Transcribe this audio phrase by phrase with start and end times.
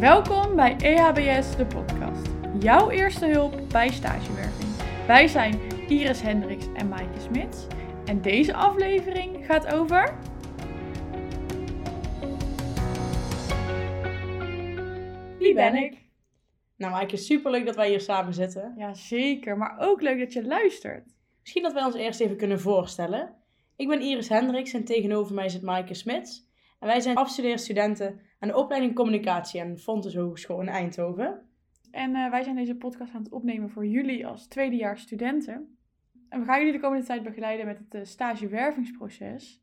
[0.00, 2.26] Welkom bij EHBS, de podcast.
[2.60, 4.68] Jouw eerste hulp bij stagewerving.
[5.06, 7.66] Wij zijn Iris Hendricks en Maaike Smits.
[8.04, 10.18] En deze aflevering gaat over...
[15.38, 15.98] Wie ben ik?
[16.76, 18.74] Nou, Maaike, superleuk dat wij hier samen zitten.
[18.76, 19.56] Ja, zeker.
[19.56, 21.17] Maar ook leuk dat je luistert.
[21.48, 23.34] Misschien dat wij ons eerst even kunnen voorstellen.
[23.76, 26.48] Ik ben Iris Hendricks en tegenover mij zit Maaike Smits.
[26.78, 31.48] En wij zijn afstudeerstudenten aan de opleiding Communicatie aan de Fontes Hogeschool in Eindhoven.
[31.90, 35.78] En eh, wij zijn deze podcast aan het opnejaars voor jullie als tweedejaars studenten.
[36.28, 39.62] En we gaan jullie de komende tijd begeleiden met het uh, stagewervingsproces.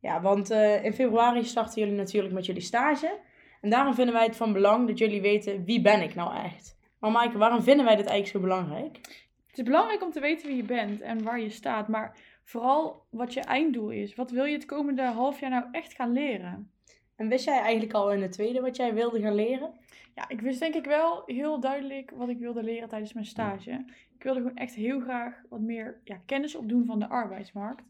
[0.00, 3.18] Ja, want uh, in februari starten jullie natuurlijk met jullie stage.
[3.60, 6.78] En daarom vinden wij het van belang dat jullie weten wie ben ik nou echt.
[7.00, 9.25] Maar Maaike, waarom vinden wij dit eigenlijk zo belangrijk?
[9.56, 11.88] Het is belangrijk om te weten wie je bent en waar je staat.
[11.88, 14.14] Maar vooral wat je einddoel is.
[14.14, 16.70] Wat wil je het komende half jaar nou echt gaan leren?
[17.14, 19.72] En wist jij eigenlijk al in de tweede wat jij wilde gaan leren?
[20.14, 23.84] Ja, ik wist denk ik wel heel duidelijk wat ik wilde leren tijdens mijn stage.
[24.14, 27.82] Ik wilde gewoon echt heel graag wat meer ja, kennis opdoen van de arbeidsmarkt.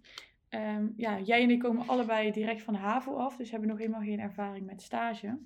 [0.51, 3.79] Um, ja, jij en ik komen allebei direct van de HAVO af, dus hebben nog
[3.79, 5.39] helemaal geen ervaring met stage.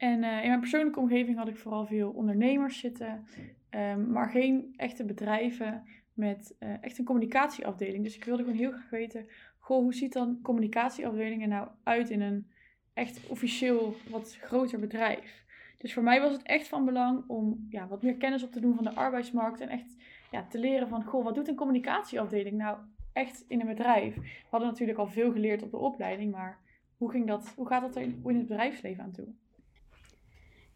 [0.00, 3.24] En uh, in mijn persoonlijke omgeving had ik vooral veel ondernemers zitten,
[3.70, 5.82] um, maar geen echte bedrijven
[6.14, 8.04] met uh, echt een communicatieafdeling.
[8.04, 9.26] Dus ik wilde gewoon heel graag weten,
[9.58, 12.46] goh, hoe ziet dan communicatieafdelingen nou uit in een
[12.94, 15.44] echt officieel wat groter bedrijf?
[15.78, 18.60] Dus voor mij was het echt van belang om ja, wat meer kennis op te
[18.60, 19.96] doen van de arbeidsmarkt en echt
[20.30, 22.78] ja, te leren van, goh, wat doet een communicatieafdeling nou
[23.12, 24.14] echt in een bedrijf?
[24.14, 26.58] We hadden natuurlijk al veel geleerd op de opleiding, maar
[26.96, 29.28] hoe, ging dat, hoe gaat dat er in het bedrijfsleven aan toe?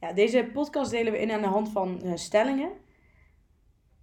[0.04, 2.70] Ja, deze podcast delen we in aan de hand van uh, stellingen.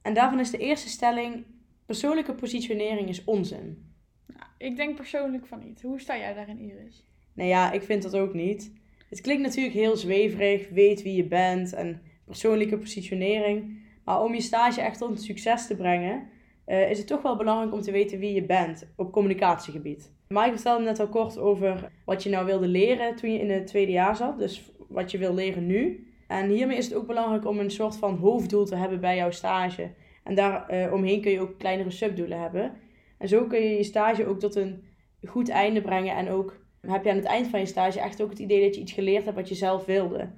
[0.02, 1.46] En daarvan is de eerste stelling:
[1.86, 3.94] persoonlijke positionering is onzin.
[4.28, 5.82] Nou, ik denk persoonlijk van niet.
[5.82, 7.06] Hoe sta jij daarin, Iris?
[7.34, 8.72] Nou ja, ik vind dat ook niet.
[9.10, 13.80] Het klinkt natuurlijk heel zweverig, weet wie je bent en persoonlijke positionering.
[14.04, 16.30] Maar om je stage echt tot succes te brengen,
[16.68, 20.12] uh, is het toch wel belangrijk om te weten wie je bent op communicatiegebied.
[20.28, 23.68] Mike vertelde net al kort over wat je nou wilde leren toen je in het
[23.68, 24.40] tweede jaar zat.
[24.40, 26.08] Dus wat je wil leren nu.
[26.28, 29.32] En hiermee is het ook belangrijk om een soort van hoofddoel te hebben bij jouw
[29.32, 29.92] stage.
[30.24, 32.74] En daar uh, omheen kun je ook kleinere subdoelen hebben.
[33.18, 34.84] En zo kun je je stage ook tot een
[35.28, 36.16] goed einde brengen.
[36.16, 38.76] En ook heb je aan het eind van je stage echt ook het idee dat
[38.76, 40.30] je iets geleerd hebt wat je zelf wilde.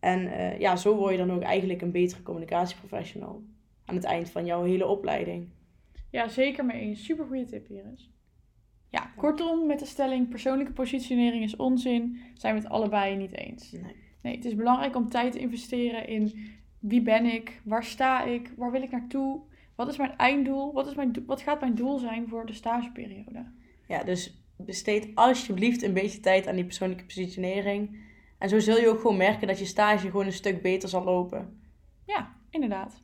[0.00, 3.42] En uh, ja, zo word je dan ook eigenlijk een betere communicatieprofessional.
[3.84, 5.48] Aan het eind van jouw hele opleiding.
[6.10, 7.04] Ja, zeker mee eens.
[7.04, 8.10] Super goede tip, Iris.
[8.90, 13.72] Ja, kortom, met de stelling persoonlijke positionering is onzin, zijn we het allebei niet eens.
[13.72, 14.04] Nee.
[14.22, 18.52] Nee, het is belangrijk om tijd te investeren in wie ben ik, waar sta ik,
[18.56, 19.40] waar wil ik naartoe,
[19.74, 23.52] wat is mijn einddoel, wat, is mijn, wat gaat mijn doel zijn voor de stageperiode.
[23.88, 28.04] Ja, dus besteed alsjeblieft een beetje tijd aan die persoonlijke positionering.
[28.38, 31.04] En zo zul je ook gewoon merken dat je stage gewoon een stuk beter zal
[31.04, 31.60] lopen.
[32.06, 33.02] Ja, inderdaad.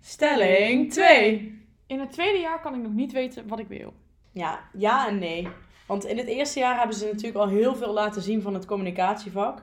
[0.00, 1.59] Stelling 2.
[1.90, 3.92] In het tweede jaar kan ik nog niet weten wat ik wil.
[4.32, 5.48] Ja, ja en nee.
[5.86, 8.66] Want in het eerste jaar hebben ze natuurlijk al heel veel laten zien van het
[8.66, 9.62] communicatievak.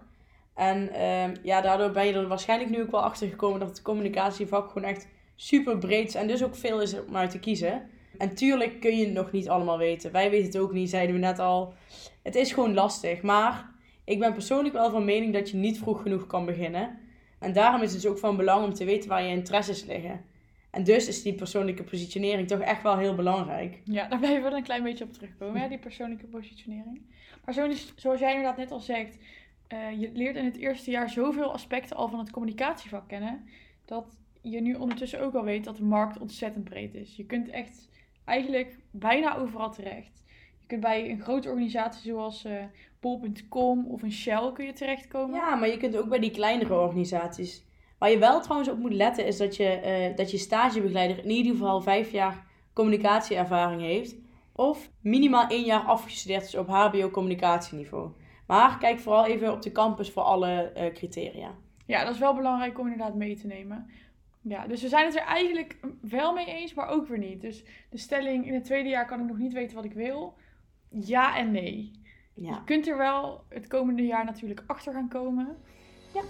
[0.54, 3.82] En uh, ja, daardoor ben je er waarschijnlijk nu ook wel achter gekomen dat het
[3.82, 6.16] communicatievak gewoon echt super breed is.
[6.16, 7.90] En dus ook veel is om uit te kiezen.
[8.18, 10.12] En tuurlijk kun je het nog niet allemaal weten.
[10.12, 11.74] Wij weten het ook niet, zeiden we net al.
[12.24, 13.22] Het is gewoon lastig.
[13.22, 13.70] Maar
[14.04, 17.00] ik ben persoonlijk wel van mening dat je niet vroeg genoeg kan beginnen.
[17.40, 20.36] En daarom is het dus ook van belang om te weten waar je interesses liggen.
[20.72, 23.81] En dus is die persoonlijke positionering toch echt wel heel belangrijk.
[23.83, 27.01] Ja, daar blijven we een klein beetje op terugkomen, hè, die persoonlijke positionering.
[27.45, 27.53] Maar
[27.95, 29.17] zoals jij inderdaad net al zegt,
[29.73, 33.47] uh, je leert in het eerste jaar zoveel aspecten al van het communicatievak kennen,
[33.85, 37.16] dat je nu ondertussen ook al weet dat de markt ontzettend breed is.
[37.16, 37.89] Je kunt echt
[38.25, 40.23] eigenlijk bijna overal terecht.
[40.59, 42.63] Je kunt bij een grote organisatie zoals uh,
[42.99, 45.35] Bol.com of een Shell kun je terechtkomen.
[45.35, 47.66] Ja, maar je kunt ook bij die kleinere organisaties.
[47.97, 51.30] Waar je wel trouwens op moet letten is dat je, uh, dat je stagebegeleider in
[51.30, 54.16] ieder geval vijf jaar communicatieervaring heeft.
[54.52, 58.11] Of minimaal één jaar afgestudeerd is op HBO-communicatieniveau.
[58.47, 61.55] Maar kijk vooral even op de campus voor alle uh, criteria.
[61.85, 63.90] Ja, dat is wel belangrijk om inderdaad mee te nemen.
[64.41, 67.41] Ja, dus we zijn het er eigenlijk wel mee eens, maar ook weer niet.
[67.41, 70.38] Dus de stelling in het tweede jaar kan ik nog niet weten wat ik wil.
[70.90, 71.91] Ja en nee.
[72.34, 72.53] Ja.
[72.53, 75.58] Je kunt er wel het komende jaar natuurlijk achter gaan komen.
[76.14, 76.22] Ja.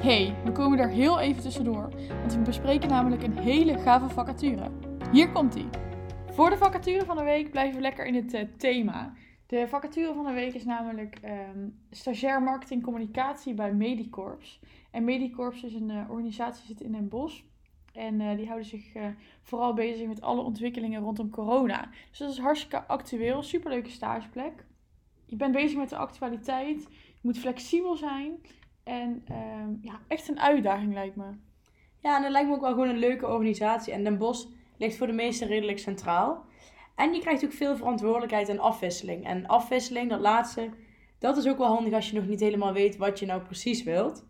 [0.00, 1.88] Hey, we komen er heel even tussendoor.
[2.20, 4.70] Want we bespreken namelijk een hele gave vacature.
[5.12, 5.68] Hier komt ie.
[6.32, 9.12] Voor de vacature van de week blijven we lekker in het uh, thema.
[9.46, 14.60] De vacature van de week is namelijk um, stagiair marketing communicatie bij Medicorps.
[14.90, 17.42] En Medicorps is een uh, organisatie die zit in Den Bosch.
[17.94, 19.06] En eh, die houden zich eh,
[19.42, 21.90] vooral bezig met alle ontwikkelingen rondom corona.
[22.10, 23.42] Dus dat is hartstikke actueel.
[23.42, 24.64] Superleuke stageplek.
[25.26, 26.82] Je bent bezig met de actualiteit.
[26.90, 28.40] Je moet flexibel zijn.
[28.84, 31.30] En ehm, ja, echt een uitdaging lijkt me.
[31.98, 33.92] Ja, en dat lijkt me ook wel gewoon een leuke organisatie.
[33.92, 34.46] En Den Bosch
[34.78, 36.44] ligt voor de meesten redelijk centraal.
[36.96, 39.26] En je krijgt ook veel verantwoordelijkheid en afwisseling.
[39.26, 40.70] En afwisseling, dat laatste,
[41.18, 43.82] dat is ook wel handig als je nog niet helemaal weet wat je nou precies
[43.82, 44.26] wilt.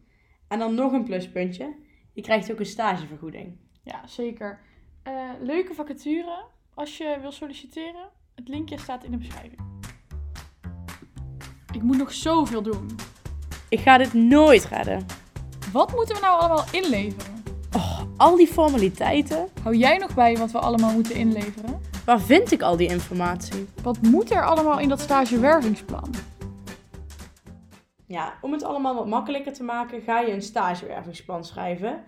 [0.49, 1.75] En dan nog een pluspuntje.
[2.13, 3.57] Je krijgt ook een stagevergoeding.
[3.83, 4.61] Ja, zeker.
[5.03, 6.45] Eh, leuke vacature.
[6.75, 9.61] Als je wil solliciteren, het linkje staat in de beschrijving.
[11.73, 12.87] Ik moet nog zoveel doen.
[13.69, 15.07] Ik ga dit nooit redden.
[15.73, 17.43] Wat moeten we nou allemaal inleveren?
[17.77, 19.49] Oh, al die formaliteiten.
[19.63, 21.81] Hou jij nog bij wat we allemaal moeten inleveren?
[22.05, 23.69] Waar vind ik al die informatie?
[23.83, 26.15] Wat moet er allemaal in dat stagewervingsplan?
[28.07, 32.05] Ja, om het allemaal wat makkelijker te maken, ga je een stagewervingsplan schrijven.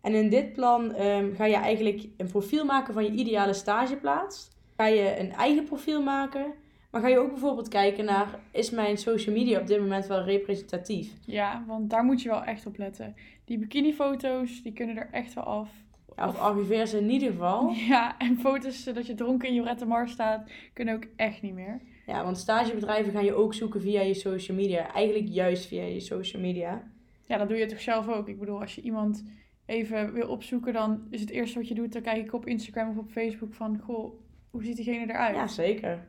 [0.00, 4.48] En in dit plan ehm, ga je eigenlijk een profiel maken van je ideale stageplaats.
[4.76, 6.54] Ga je een eigen profiel maken.
[6.90, 10.22] Maar ga je ook bijvoorbeeld kijken naar, is mijn social media op dit moment wel
[10.22, 11.12] representatief?
[11.26, 13.14] Ja, want daar moet je wel echt op letten.
[13.44, 15.70] Die bikinifoto's, die kunnen er echt wel af.
[16.16, 17.70] Ja, of arriveer ze in ieder geval.
[17.88, 21.80] Ja, en foto's dat je dronken in Jorette Mars staat, kunnen ook echt niet meer.
[22.06, 24.92] Ja, want stagebedrijven gaan je ook zoeken via je social media.
[24.92, 26.82] Eigenlijk juist via je social media.
[27.26, 28.28] Ja, dat doe je toch zelf ook.
[28.28, 29.24] Ik bedoel, als je iemand
[29.66, 32.90] even wil opzoeken, dan is het eerste wat je doet, dan kijk ik op Instagram
[32.90, 34.12] of op Facebook van, goh,
[34.50, 35.36] hoe ziet diegene eruit?
[35.36, 36.08] Ja, zeker.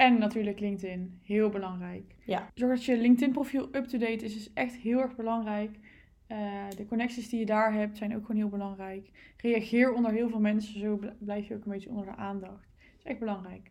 [0.00, 2.14] En natuurlijk LinkedIn, heel belangrijk.
[2.24, 2.50] Ja.
[2.54, 5.78] Zorg dat je LinkedIn profiel up-to-date is, is echt heel erg belangrijk.
[6.26, 6.38] Eh,
[6.76, 9.10] de connecties die je daar hebt zijn ook gewoon heel belangrijk.
[9.36, 12.68] Reageer onder heel veel mensen, zo bl- blijf je ook een beetje onder de aandacht.
[12.76, 13.70] Dat is echt belangrijk.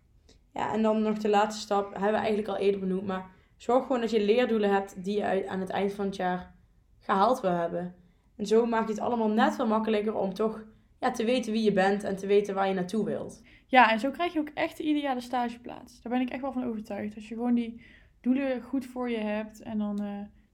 [0.54, 3.08] Ja, en dan nog de laatste stap, hebben we eigenlijk al eerder benoemd.
[3.08, 6.56] Maar zorg gewoon dat je leerdoelen hebt die je aan het eind van het jaar
[7.00, 7.96] gehaald wil hebben.
[8.36, 10.64] En zo maak je het allemaal net wel makkelijker om toch
[11.00, 13.42] ja, te weten wie je bent en te weten waar je naartoe wilt.
[13.68, 16.02] Ja, en zo krijg je ook echt de ideale stageplaats.
[16.02, 17.16] Daar ben ik echt wel van overtuigd.
[17.16, 17.82] Als je gewoon die
[18.22, 20.06] doelen goed voor je hebt en dan, eh,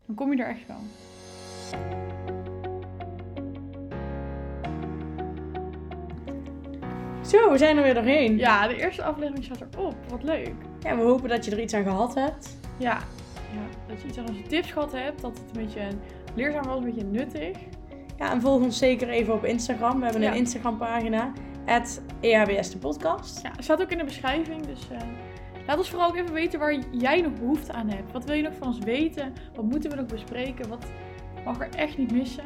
[0.06, 0.80] dan kom je er echt wel.
[7.26, 8.38] Zo, we zijn er weer doorheen.
[8.38, 9.96] Ja, de eerste aflevering staat erop.
[10.10, 10.54] Wat leuk.
[10.80, 12.58] Ja, we hopen dat je er iets aan gehad hebt.
[12.78, 12.98] Ja,
[13.54, 15.22] ja dat je iets aan onze tips gehad hebt.
[15.22, 15.88] Dat het een beetje
[16.36, 17.58] leerzaam was, een beetje nuttig.
[18.18, 19.98] Ja, en volg ons zeker even op Instagram.
[19.98, 20.32] We hebben Ja.
[20.32, 21.32] een Instagram pagina.
[22.22, 23.42] EHBS de podcast.
[23.44, 24.66] Ja, staat ook in de beschrijving.
[24.66, 24.98] Dus eh,
[25.68, 28.12] laat ons vooral ook even weten waar jij nog behoefte aan hebt.
[28.12, 29.34] Wat wil je nog van ons weten?
[29.56, 30.70] Wat moeten we nog bespreken?
[30.70, 30.86] Wat
[31.46, 32.44] mag er echt niet missen?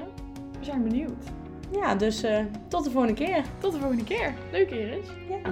[0.60, 1.24] We zijn benieuwd.
[1.72, 3.44] Ja, dus eh, tot de volgende keer.
[3.58, 4.34] Tot de volgende keer.
[4.52, 5.08] Leuk Iris.
[5.30, 5.52] Ja.